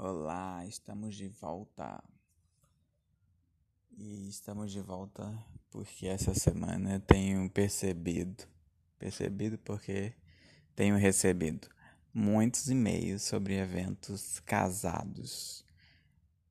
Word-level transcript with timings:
Olá, 0.00 0.64
estamos 0.64 1.16
de 1.16 1.26
volta. 1.26 2.00
E 3.96 4.28
estamos 4.28 4.70
de 4.70 4.80
volta 4.80 5.36
porque 5.72 6.06
essa 6.06 6.32
semana 6.34 6.94
eu 6.94 7.00
tenho 7.00 7.50
percebido, 7.50 8.44
percebido 8.96 9.58
porque 9.58 10.14
tenho 10.76 10.96
recebido 10.96 11.68
muitos 12.14 12.68
e-mails 12.68 13.22
sobre 13.22 13.58
eventos 13.58 14.38
casados. 14.46 15.64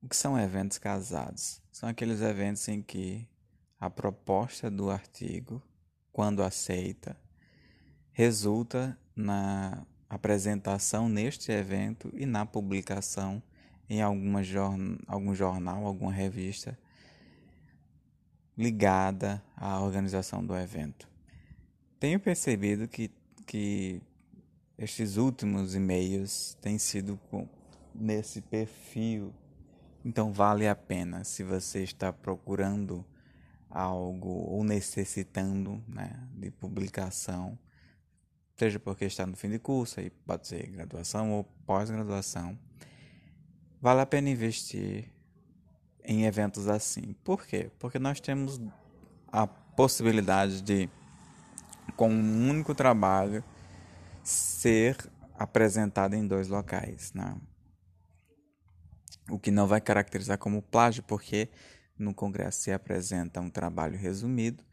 O 0.02 0.08
que 0.10 0.16
são 0.16 0.38
eventos 0.38 0.76
casados? 0.76 1.62
São 1.72 1.88
aqueles 1.88 2.20
eventos 2.20 2.68
em 2.68 2.82
que 2.82 3.26
a 3.80 3.88
proposta 3.88 4.70
do 4.70 4.90
artigo, 4.90 5.62
quando 6.12 6.42
aceita, 6.42 7.18
resulta 8.12 9.00
na 9.16 9.86
apresentação 10.08 11.08
neste 11.08 11.52
evento 11.52 12.10
e 12.14 12.24
na 12.24 12.46
publicação 12.46 13.42
em 13.88 14.02
alguma 14.02 14.40
algum 15.06 15.34
jornal, 15.34 15.86
alguma 15.86 16.12
revista 16.12 16.78
ligada 18.56 19.42
à 19.56 19.80
organização 19.80 20.44
do 20.44 20.54
evento. 20.56 21.08
Tenho 22.00 22.18
percebido 22.18 22.88
que, 22.88 23.10
que 23.46 24.02
estes 24.76 25.16
últimos 25.16 25.74
e-mails 25.74 26.56
têm 26.60 26.78
sido 26.78 27.18
com, 27.30 27.48
nesse 27.94 28.40
perfil, 28.40 29.32
então 30.04 30.32
vale 30.32 30.68
a 30.68 30.74
pena 30.74 31.24
se 31.24 31.42
você 31.42 31.82
está 31.82 32.12
procurando 32.12 33.04
algo 33.70 34.28
ou 34.28 34.64
necessitando 34.64 35.82
né, 35.86 36.10
de 36.34 36.50
publicação 36.50 37.58
seja 38.58 38.80
porque 38.80 39.04
está 39.04 39.24
no 39.24 39.36
fim 39.36 39.48
de 39.48 39.58
curso, 39.58 40.00
aí 40.00 40.10
pode 40.10 40.48
ser 40.48 40.66
graduação 40.68 41.32
ou 41.32 41.44
pós-graduação, 41.64 42.58
vale 43.80 44.00
a 44.00 44.06
pena 44.06 44.28
investir 44.28 45.12
em 46.02 46.24
eventos 46.24 46.68
assim. 46.68 47.14
Por 47.22 47.46
quê? 47.46 47.70
Porque 47.78 47.98
nós 47.98 48.18
temos 48.18 48.60
a 49.30 49.46
possibilidade 49.46 50.60
de, 50.60 50.88
com 51.94 52.10
um 52.10 52.50
único 52.50 52.74
trabalho, 52.74 53.44
ser 54.24 54.96
apresentado 55.38 56.14
em 56.14 56.26
dois 56.26 56.48
locais, 56.48 57.12
né? 57.12 57.36
O 59.30 59.38
que 59.38 59.50
não 59.50 59.66
vai 59.66 59.80
caracterizar 59.80 60.38
como 60.38 60.62
plágio, 60.62 61.02
porque 61.02 61.48
no 61.98 62.12
congresso 62.12 62.62
se 62.62 62.72
apresenta 62.72 63.40
um 63.40 63.50
trabalho 63.50 63.96
resumido 63.96 64.64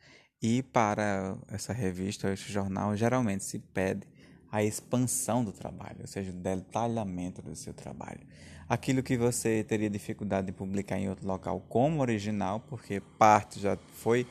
e 0.41 0.61
para 0.61 1.37
essa 1.47 1.73
revista 1.73 2.31
esse 2.31 2.51
jornal, 2.51 2.95
geralmente 2.95 3.43
se 3.43 3.59
pede 3.59 4.07
a 4.51 4.63
expansão 4.63 5.43
do 5.43 5.51
trabalho, 5.51 5.97
ou 6.01 6.07
seja, 6.07 6.31
o 6.31 6.33
detalhamento 6.33 7.41
do 7.41 7.55
seu 7.55 7.73
trabalho. 7.73 8.21
Aquilo 8.69 9.03
que 9.03 9.17
você 9.17 9.63
teria 9.63 9.89
dificuldade 9.89 10.47
de 10.47 10.53
publicar 10.53 10.97
em 10.97 11.09
outro 11.09 11.27
local 11.27 11.59
como 11.67 12.01
original, 12.01 12.59
porque 12.61 13.01
parte 13.17 13.59
já 13.59 13.77
foi 13.95 14.25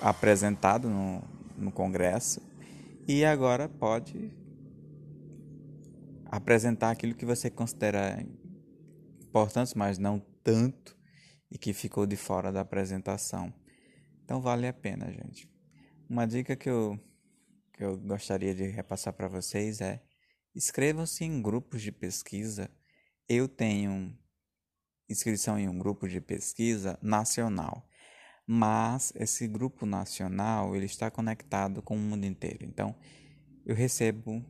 apresentado 0.00 0.88
no, 0.88 1.22
no 1.56 1.72
congresso, 1.72 2.42
e 3.06 3.24
agora 3.24 3.68
pode 3.68 4.32
apresentar 6.26 6.90
aquilo 6.90 7.14
que 7.14 7.24
você 7.24 7.48
considera 7.48 8.24
importante, 9.20 9.76
mas 9.76 9.98
não 9.98 10.20
tanto, 10.42 10.96
e 11.50 11.56
que 11.56 11.72
ficou 11.72 12.06
de 12.06 12.16
fora 12.16 12.50
da 12.50 12.60
apresentação. 12.60 13.52
Então 14.24 14.40
vale 14.40 14.66
a 14.66 14.72
pena, 14.72 15.12
gente. 15.12 15.48
Uma 16.08 16.26
dica 16.26 16.56
que 16.56 16.68
eu, 16.68 16.98
que 17.72 17.84
eu 17.84 17.96
gostaria 17.98 18.54
de 18.54 18.66
repassar 18.68 19.12
para 19.12 19.28
vocês 19.28 19.80
é 19.80 20.02
inscrevam-se 20.54 21.24
em 21.24 21.42
grupos 21.42 21.82
de 21.82 21.92
pesquisa. 21.92 22.70
Eu 23.28 23.46
tenho 23.46 24.16
inscrição 25.08 25.58
em 25.58 25.68
um 25.68 25.78
grupo 25.78 26.08
de 26.08 26.20
pesquisa 26.20 26.98
nacional, 27.02 27.86
mas 28.46 29.12
esse 29.16 29.46
grupo 29.46 29.84
nacional 29.84 30.74
ele 30.74 30.86
está 30.86 31.10
conectado 31.10 31.82
com 31.82 31.94
o 31.94 32.00
mundo 32.00 32.24
inteiro. 32.24 32.64
Então 32.64 32.94
eu 33.66 33.74
recebo, 33.74 34.42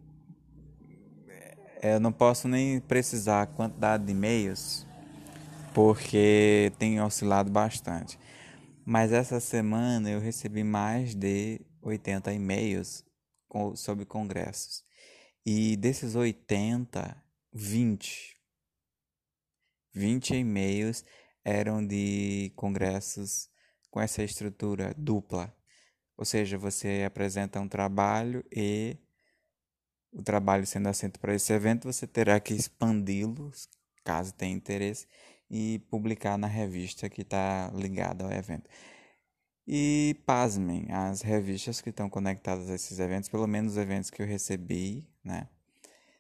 eu 1.82 1.99
não 1.99 2.12
posso 2.12 2.47
nem 2.47 2.81
precisar 2.81 3.43
a 3.43 3.47
quantidade 3.47 4.04
de 4.04 4.12
e-mails 4.12 4.87
porque 5.75 6.72
tem 6.78 7.00
oscilado 7.00 7.50
bastante. 7.50 8.19
Mas 8.87 9.12
essa 9.12 9.41
semana 9.41 10.11
eu 10.11 10.21
recebi 10.21 10.62
mais 10.62 11.15
de 11.15 11.61
80 11.81 12.33
e-mails 12.33 13.03
sobre 13.77 14.05
congressos. 14.05 14.84
E 15.47 15.77
desses 15.77 16.15
80, 16.15 17.17
20, 17.53 18.37
20 19.94 20.34
e-mails 20.34 21.05
eram 21.43 21.87
de 21.87 22.53
congressos 22.56 23.49
com 23.91 24.00
essa 24.00 24.23
estrutura 24.23 24.94
dupla. 24.99 25.55
Ou 26.17 26.25
seja, 26.25 26.59
você 26.59 27.05
apresenta 27.06 27.61
um 27.61 27.69
trabalho 27.69 28.44
e 28.55 28.99
o 30.12 30.23
trabalho 30.23 30.67
sendo 30.67 30.89
assento 30.89 31.19
para 31.19 31.34
esse 31.34 31.53
evento, 31.53 31.91
você 31.91 32.06
terá 32.06 32.39
que 32.39 32.55
expandi-lo, 32.55 33.50
caso 34.05 34.33
tenha 34.34 34.55
interesse, 34.55 35.09
e 35.56 35.78
publicar 35.88 36.37
na 36.37 36.48
revista 36.48 37.09
que 37.09 37.22
está 37.22 37.70
ligada 37.72 38.25
ao 38.25 38.32
evento. 38.32 38.69
E 39.65 40.20
pasmem, 40.26 40.91
as 40.91 41.22
revistas 41.22 41.81
que 41.81 41.91
estão 41.91 42.10
conectadas 42.10 42.69
a 42.69 42.75
esses 42.75 42.98
eventos, 42.98 43.28
pelo 43.28 43.47
menos 43.47 43.75
os 43.75 43.78
eventos 43.78 44.10
que 44.10 44.20
eu 44.20 44.26
recebi, 44.26 45.09
né, 45.22 45.48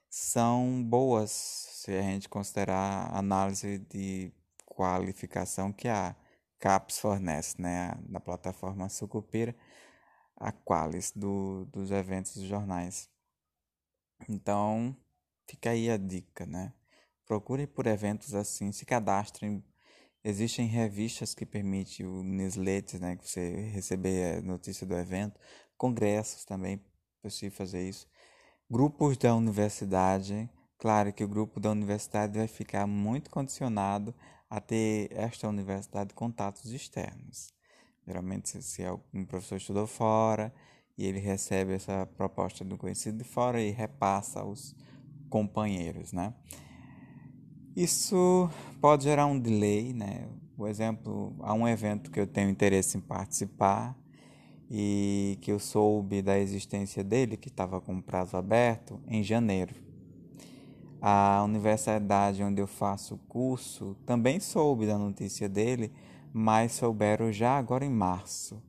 são 0.08 0.80
boas 0.84 1.32
se 1.32 1.90
a 1.90 2.02
gente 2.02 2.28
considerar 2.28 3.10
a 3.12 3.18
análise 3.18 3.78
de 3.90 4.32
qualificação 4.64 5.72
que 5.72 5.88
a 5.88 6.14
CAPES 6.60 7.00
fornece, 7.00 7.60
né, 7.60 7.92
na 8.08 8.20
plataforma 8.20 8.88
Sucupira, 8.88 9.54
a 10.36 10.52
Qualis 10.52 11.10
do, 11.10 11.64
dos 11.72 11.90
eventos 11.90 12.36
dos 12.36 12.46
jornais. 12.46 13.10
Então, 14.28 14.96
fica 15.48 15.70
aí 15.70 15.90
a 15.90 15.96
dica, 15.96 16.46
né? 16.46 16.72
Procure 17.26 17.66
por 17.66 17.86
eventos 17.86 18.34
assim, 18.34 18.70
se 18.72 18.84
cadastrem. 18.84 19.64
Existem 20.22 20.66
revistas 20.66 21.34
que 21.34 21.44
permitem 21.44 22.06
o 22.06 22.22
newsletter, 22.22 23.00
né, 23.00 23.16
que 23.16 23.28
você 23.28 23.68
receber 23.72 24.38
a 24.38 24.42
notícia 24.42 24.86
do 24.86 24.94
evento, 24.94 25.38
congressos 25.76 26.44
também, 26.44 26.80
possível 27.22 27.56
fazer 27.56 27.86
isso. 27.86 28.06
Grupos 28.70 29.16
da 29.18 29.34
universidade, 29.34 30.48
claro 30.78 31.12
que 31.12 31.22
o 31.22 31.28
grupo 31.28 31.60
da 31.60 31.70
universidade 31.70 32.38
vai 32.38 32.48
ficar 32.48 32.86
muito 32.86 33.30
condicionado 33.30 34.14
a 34.48 34.60
ter 34.60 35.10
esta 35.12 35.48
universidade 35.48 36.14
contatos 36.14 36.72
externos. 36.72 37.52
Geralmente, 38.06 38.62
se 38.62 38.82
um 39.12 39.24
professor 39.24 39.56
estudou 39.56 39.86
fora 39.86 40.54
e 40.96 41.06
ele 41.06 41.18
recebe 41.18 41.72
essa 41.72 42.06
proposta 42.16 42.64
do 42.64 42.78
conhecido 42.78 43.18
de 43.18 43.24
fora 43.24 43.60
e 43.60 43.70
repassa 43.70 44.40
aos 44.40 44.74
companheiros, 45.28 46.12
né? 46.12 46.34
Isso 47.76 48.48
pode 48.80 49.02
gerar 49.02 49.26
um 49.26 49.36
delay, 49.36 49.92
né? 49.92 50.28
Por 50.56 50.68
exemplo, 50.68 51.34
há 51.40 51.52
um 51.52 51.66
evento 51.66 52.08
que 52.08 52.20
eu 52.20 52.26
tenho 52.26 52.48
interesse 52.48 52.96
em 52.96 53.00
participar 53.00 53.98
e 54.70 55.36
que 55.40 55.50
eu 55.50 55.58
soube 55.58 56.22
da 56.22 56.38
existência 56.38 57.02
dele, 57.02 57.36
que 57.36 57.48
estava 57.48 57.80
com 57.80 58.00
prazo 58.00 58.36
aberto, 58.36 59.00
em 59.08 59.24
janeiro. 59.24 59.74
A 61.02 61.42
universidade 61.44 62.44
onde 62.44 62.62
eu 62.62 62.68
faço 62.68 63.16
o 63.16 63.18
curso 63.18 63.96
também 64.06 64.38
soube 64.38 64.86
da 64.86 64.96
notícia 64.96 65.48
dele, 65.48 65.92
mas 66.32 66.72
souberam 66.72 67.32
já 67.32 67.58
agora 67.58 67.84
em 67.84 67.90
março, 67.90 68.62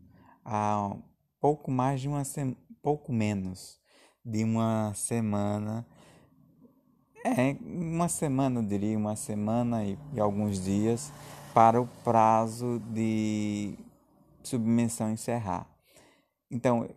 há 0.43 0.95
pouco 1.39 1.69
mais 1.69 2.01
de 2.01 2.07
uma 2.07 2.23
semana, 2.23 2.57
pouco 2.81 3.13
menos 3.13 3.79
de 4.25 4.43
uma 4.43 4.93
semana 4.95 5.85
é, 7.25 7.57
uma 7.61 8.07
semana, 8.07 8.59
eu 8.59 8.63
diria, 8.63 8.95
uma 8.97 9.15
semana 9.15 9.83
e, 9.83 9.97
e 10.13 10.19
alguns 10.19 10.63
dias 10.63 11.11
para 11.53 11.81
o 11.81 11.87
prazo 12.03 12.79
de 12.91 13.75
submissão 14.43 15.09
encerrar. 15.09 15.67
Então, 16.51 16.87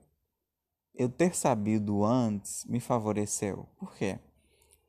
eu 0.95 1.09
ter 1.09 1.35
sabido 1.35 2.05
antes 2.05 2.65
me 2.67 2.79
favoreceu. 2.79 3.67
Por 3.79 3.95
quê? 3.95 4.19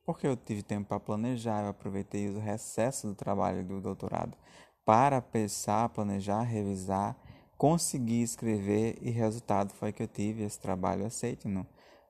Porque 0.06 0.28
eu 0.28 0.36
tive 0.36 0.62
tempo 0.62 0.90
para 0.90 1.00
planejar, 1.00 1.64
eu 1.64 1.70
aproveitei 1.70 2.30
o 2.30 2.40
recesso 2.40 3.08
do 3.08 3.16
trabalho 3.16 3.64
do 3.64 3.80
doutorado 3.80 4.36
para 4.84 5.22
pensar, 5.22 5.88
planejar, 5.90 6.42
revisar, 6.42 7.16
conseguir 7.58 8.24
escrever 8.24 8.98
e 9.02 9.10
resultado 9.10 9.72
foi 9.72 9.94
que 9.94 10.04
eu 10.04 10.08
tive 10.08 10.44
esse 10.44 10.60
trabalho 10.60 11.06
aceito 11.06 11.48
no, 11.48 11.66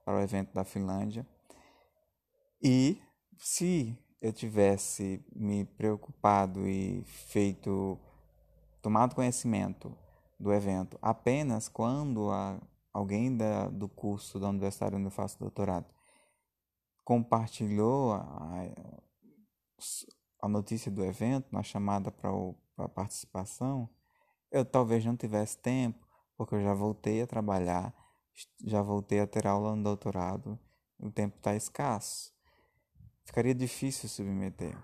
para 0.06 0.18
o 0.18 0.22
evento 0.22 0.54
da 0.54 0.64
Finlândia. 0.64 1.28
E 2.64 3.02
se 3.40 3.98
eu 4.22 4.32
tivesse 4.32 5.26
me 5.36 5.66
preocupado 5.66 6.68
e 6.68 7.04
feito, 7.06 7.98
tomado 8.82 9.16
conhecimento 9.16 9.98
do 10.40 10.54
evento 10.54 11.00
apenas 11.02 11.68
quando 11.68 12.30
a, 12.30 12.62
alguém 12.94 13.36
da, 13.36 13.68
do 13.70 13.90
curso 13.90 14.40
da 14.40 14.50
universidade 14.50 14.96
onde 14.96 15.06
eu 15.06 15.12
faço 15.12 15.40
doutorado 15.40 15.88
compartilhou 17.10 18.14
a, 18.14 18.52
a 20.42 20.48
notícia 20.48 20.92
do 20.92 21.04
evento, 21.04 21.48
na 21.52 21.64
chamada 21.64 22.12
para 22.12 22.30
a 22.78 22.88
participação, 22.88 23.90
eu 24.52 24.64
talvez 24.64 25.04
não 25.04 25.18
tivesse 25.18 25.58
tempo, 25.58 26.08
porque 26.38 26.54
eu 26.54 26.62
já 26.62 26.74
voltei 26.74 27.22
a 27.24 27.28
trabalhar, 27.28 27.96
já 28.64 28.84
voltei 28.84 29.20
a 29.20 29.26
ter 29.26 29.48
aula 29.48 29.76
no 29.76 29.84
doutorado, 29.84 30.60
o 31.00 31.12
tempo 31.12 31.38
está 31.38 31.56
escasso. 31.56 32.32
Ficaria 33.30 33.54
difícil 33.54 34.10
submeter. 34.10 34.76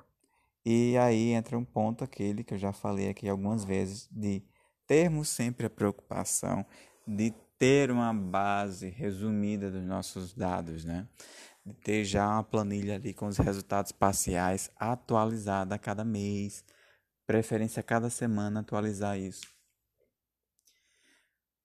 E 0.64 0.96
aí 1.00 1.32
entra 1.32 1.58
um 1.58 1.66
ponto 1.66 2.04
aquele 2.04 2.44
que 2.44 2.54
eu 2.54 2.60
já 2.60 2.72
falei 2.72 3.10
aqui 3.10 3.28
algumas 3.28 3.66
vezes, 3.66 4.08
de 4.12 4.44
termos 4.86 5.30
sempre 5.30 5.66
a 5.66 5.70
preocupação 5.70 6.64
de 7.08 7.34
ter 7.58 7.90
uma 7.90 8.14
base 8.14 8.88
resumida 8.88 9.72
dos 9.72 9.84
nossos 9.84 10.32
dados, 10.36 10.86
né? 10.86 11.08
De 11.66 11.74
ter 11.74 12.06
já 12.06 12.30
uma 12.30 12.44
planilha 12.44 12.94
ali 12.94 13.16
com 13.16 13.26
os 13.26 13.40
resultados 13.40 13.92
parciais 13.92 14.70
atualizada 14.76 15.74
a 15.74 15.80
cada 15.80 16.06
mês, 16.06 16.64
preferência 17.26 17.80
a 17.80 17.84
cada 17.84 18.12
semana 18.12 18.60
atualizar 18.60 19.18
isso 19.18 19.56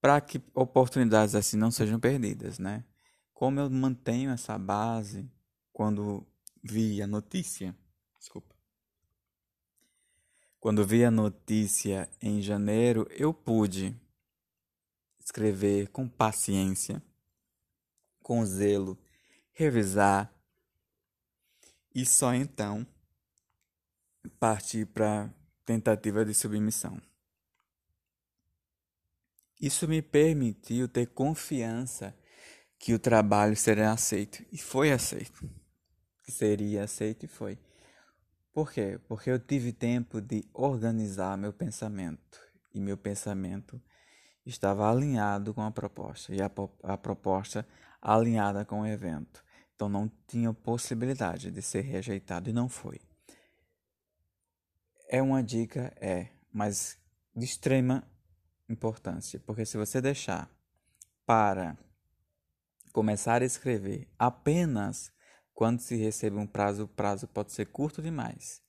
para 0.01 0.19
que 0.19 0.43
oportunidades 0.55 1.35
assim 1.35 1.59
não 1.59 1.71
sejam 1.71 2.01
perdidas, 2.01 2.59
né? 2.59 2.87
Como 3.35 3.61
eu 3.61 3.69
mantenho 3.69 4.31
essa 4.31 4.57
base 4.57 5.31
quando 5.75 6.27
vi 6.63 7.01
a 7.03 7.07
notícia, 7.07 7.77
desculpa. 8.19 8.55
Quando 10.59 10.87
vi 10.87 11.05
a 11.05 11.11
notícia 11.11 12.09
em 12.21 12.41
janeiro, 12.43 13.07
eu 13.11 13.33
pude 13.33 13.99
escrever 15.19 15.89
com 15.89 16.09
paciência, 16.09 17.03
com 18.23 18.45
zelo, 18.45 18.99
revisar 19.53 20.33
e 21.95 22.05
só 22.05 22.35
então 22.35 22.87
partir 24.39 24.87
para 24.87 25.33
tentativa 25.65 26.25
de 26.25 26.35
submissão. 26.35 27.01
Isso 29.61 29.87
me 29.87 30.01
permitiu 30.01 30.89
ter 30.89 31.07
confiança 31.07 32.17
que 32.79 32.95
o 32.95 32.99
trabalho 32.99 33.55
seria 33.55 33.93
aceito. 33.93 34.43
E 34.51 34.57
foi 34.57 34.91
aceito. 34.91 35.49
Seria 36.31 36.85
aceito 36.85 37.25
e 37.25 37.29
foi. 37.29 37.59
Por 38.53 38.73
quê? 38.73 38.99
Porque 39.07 39.31
eu 39.31 39.39
tive 39.39 39.73
tempo 39.73 40.21
de 40.21 40.45
organizar 40.53 41.37
meu 41.37 41.53
pensamento. 41.53 42.41
E 42.73 42.81
meu 42.81 42.97
pensamento 42.97 43.81
estava 44.45 44.91
alinhado 44.91 45.53
com 45.53 45.63
a 45.63 45.71
proposta. 45.71 46.35
E 46.35 46.41
a, 46.41 46.51
a 46.85 46.97
proposta 46.97 47.67
alinhada 48.01 48.65
com 48.65 48.81
o 48.81 48.87
evento. 48.87 49.45
Então 49.75 49.89
não 49.89 50.11
tinha 50.27 50.53
possibilidade 50.53 51.51
de 51.51 51.63
ser 51.63 51.83
rejeitado 51.83 52.51
e 52.51 52.53
não 52.53 52.69
foi. 52.69 53.01
É 55.09 55.21
uma 55.21 55.43
dica, 55.43 55.93
é, 55.97 56.29
mas 56.53 56.99
de 57.35 57.45
extrema 57.45 58.05
importância, 58.69 59.41
porque 59.41 59.65
se 59.65 59.77
você 59.77 60.01
deixar 60.01 60.49
para 61.27 61.77
começar 62.93 63.43
a 63.43 63.45
escrever 63.45 64.09
apenas 64.19 65.13
quando 65.55 65.81
se 65.81 65.97
recebe 65.97 66.37
um 66.37 66.47
prazo, 66.47 66.85
o 66.85 66.89
prazo 66.89 67.27
pode 67.29 67.53
ser 67.53 67.67
curto 67.67 68.01
demais. 68.03 68.63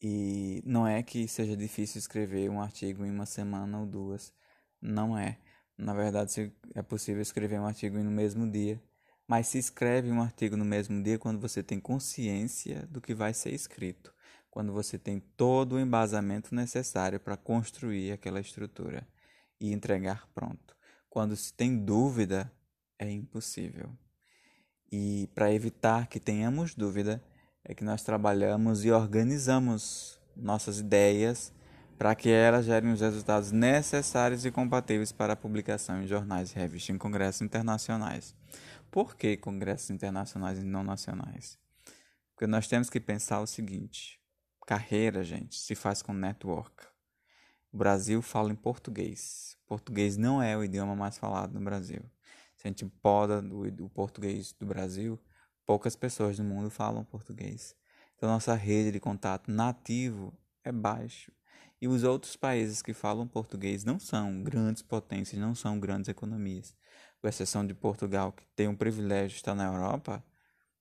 E 0.00 0.62
não 0.64 0.86
é 0.86 1.02
que 1.02 1.26
seja 1.26 1.56
difícil 1.56 1.98
escrever 1.98 2.50
um 2.50 2.60
artigo 2.60 3.04
em 3.04 3.10
uma 3.10 3.26
semana 3.26 3.80
ou 3.80 3.86
duas, 3.86 4.32
não 4.80 5.16
é. 5.16 5.38
Na 5.78 5.94
verdade, 5.94 6.52
é 6.74 6.82
possível 6.82 7.22
escrever 7.22 7.60
um 7.60 7.66
artigo 7.66 7.98
no 7.98 8.10
mesmo 8.10 8.50
dia, 8.50 8.82
mas 9.26 9.48
se 9.48 9.58
escreve 9.58 10.10
um 10.10 10.22
artigo 10.22 10.56
no 10.56 10.64
mesmo 10.64 11.02
dia 11.02 11.18
quando 11.18 11.40
você 11.40 11.62
tem 11.62 11.80
consciência 11.80 12.86
do 12.86 13.00
que 13.00 13.14
vai 13.14 13.34
ser 13.34 13.52
escrito, 13.52 14.14
quando 14.50 14.72
você 14.72 14.98
tem 14.98 15.20
todo 15.36 15.74
o 15.74 15.80
embasamento 15.80 16.54
necessário 16.54 17.20
para 17.20 17.36
construir 17.36 18.12
aquela 18.12 18.40
estrutura 18.40 19.06
e 19.60 19.72
entregar 19.72 20.28
pronto. 20.34 20.76
Quando 21.08 21.36
se 21.36 21.52
tem 21.52 21.76
dúvida, 21.76 22.50
é 22.98 23.10
impossível. 23.10 23.90
E 24.90 25.28
para 25.34 25.52
evitar 25.52 26.06
que 26.06 26.20
tenhamos 26.20 26.74
dúvida, 26.74 27.22
é 27.64 27.74
que 27.74 27.84
nós 27.84 28.02
trabalhamos 28.02 28.84
e 28.84 28.90
organizamos 28.90 30.20
nossas 30.36 30.78
ideias 30.78 31.52
para 31.98 32.14
que 32.14 32.28
elas 32.28 32.66
gerem 32.66 32.92
os 32.92 33.00
resultados 33.00 33.50
necessários 33.50 34.44
e 34.44 34.50
compatíveis 34.50 35.12
para 35.12 35.32
a 35.32 35.36
publicação 35.36 36.02
em 36.02 36.06
jornais 36.06 36.52
e 36.52 36.54
revistas 36.54 36.94
em 36.94 36.98
congressos 36.98 37.42
internacionais. 37.42 38.34
Por 38.90 39.16
que 39.16 39.36
congressos 39.36 39.90
internacionais 39.90 40.58
e 40.58 40.62
não 40.62 40.82
nacionais? 40.82 41.58
Porque 42.34 42.46
nós 42.46 42.68
temos 42.68 42.90
que 42.90 43.00
pensar 43.00 43.40
o 43.40 43.46
seguinte: 43.46 44.20
carreira, 44.66 45.24
gente, 45.24 45.56
se 45.56 45.74
faz 45.74 46.02
com 46.02 46.12
network. 46.12 46.84
O 47.72 47.76
Brasil 47.76 48.22
fala 48.22 48.52
em 48.52 48.56
português. 48.56 49.56
Português 49.66 50.16
não 50.16 50.40
é 50.40 50.56
o 50.56 50.62
idioma 50.62 50.94
mais 50.94 51.18
falado 51.18 51.52
no 51.54 51.64
Brasil. 51.64 52.02
A 52.66 52.68
gente 52.68 52.84
poda 52.84 53.40
o 53.80 53.88
português 53.88 54.52
do 54.58 54.66
Brasil, 54.66 55.16
poucas 55.64 55.94
pessoas 55.94 56.36
no 56.36 56.44
mundo 56.44 56.68
falam 56.68 57.04
português. 57.04 57.76
Então, 58.16 58.28
nossa 58.28 58.56
rede 58.56 58.90
de 58.90 58.98
contato 58.98 59.52
nativo 59.52 60.36
é 60.64 60.72
baixo. 60.72 61.30
E 61.80 61.86
os 61.86 62.02
outros 62.02 62.34
países 62.34 62.82
que 62.82 62.92
falam 62.92 63.28
português 63.28 63.84
não 63.84 64.00
são 64.00 64.42
grandes 64.42 64.82
potências, 64.82 65.40
não 65.40 65.54
são 65.54 65.78
grandes 65.78 66.08
economias. 66.08 66.74
Com 67.22 67.28
exceção 67.28 67.64
de 67.64 67.72
Portugal, 67.72 68.32
que 68.32 68.44
tem 68.56 68.66
um 68.66 68.74
privilégio 68.74 69.28
de 69.28 69.36
estar 69.36 69.54
na 69.54 69.66
Europa, 69.66 70.24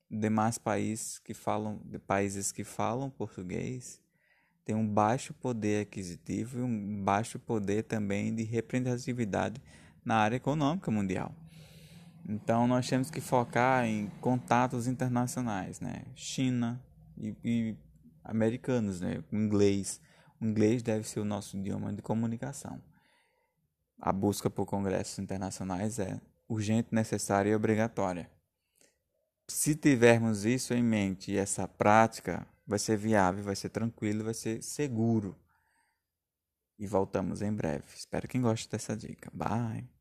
demais 0.10 0.58
países 0.58 1.20
que 1.20 1.36
falam, 1.36 1.80
países 2.08 2.52
que 2.52 2.64
falam 2.64 3.12
português 3.12 4.02
tem 4.64 4.76
um 4.76 4.88
baixo 4.88 5.36
poder 5.36 5.84
aquisitivo 5.84 6.58
e 6.58 6.62
um 6.64 7.04
baixo 7.04 7.38
poder 7.38 7.84
também 7.84 8.34
de 8.34 8.42
representatividade 8.42 9.62
na 10.04 10.16
área 10.16 10.38
econômica 10.38 10.90
mundial. 10.90 11.45
Então 12.28 12.68
nós 12.68 12.88
temos 12.90 13.10
que 13.12 13.22
focar 13.22 13.86
em 13.86 14.10
contatos 14.20 14.88
internacionais, 14.88 15.80
né? 15.80 16.06
China 16.16 16.84
e, 17.18 17.36
e 17.44 17.78
americanos, 18.24 19.02
né? 19.02 19.24
Inglês. 19.32 20.02
O 20.42 20.46
inglês 20.46 20.82
deve 20.82 21.08
ser 21.08 21.20
o 21.20 21.26
nosso 21.26 21.56
idioma 21.56 21.94
de 21.94 22.02
comunicação. 22.02 22.82
A 24.00 24.12
busca 24.12 24.50
por 24.50 24.66
congressos 24.66 25.20
internacionais 25.20 26.00
é 26.00 26.20
urgente, 26.50 26.90
necessária 26.92 27.50
e 27.50 27.56
obrigatória. 27.56 28.30
Se 29.48 29.76
tivermos 29.76 30.44
isso 30.44 30.74
em 30.74 30.84
mente 30.84 31.32
e 31.32 31.38
essa 31.38 31.68
prática, 31.68 32.46
vai 32.66 32.80
ser 32.80 32.98
viável, 32.98 33.44
vai 33.44 33.56
ser 33.56 33.70
tranquilo, 33.70 34.24
vai 34.24 34.34
ser 34.34 34.62
seguro. 34.64 35.38
E 36.78 36.88
voltamos 36.88 37.42
em 37.42 37.54
breve. 37.54 37.86
Espero 37.96 38.28
que 38.28 38.40
goste 38.40 38.70
dessa 38.70 38.98
dica. 38.98 39.32
Bye! 39.34 39.95